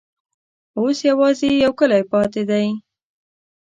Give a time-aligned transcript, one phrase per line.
[0.79, 2.67] اوس یوازي یو کلی پاته دی.